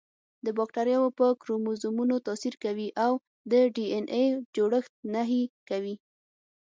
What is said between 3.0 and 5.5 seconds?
او د ډي این اې جوړښت نهي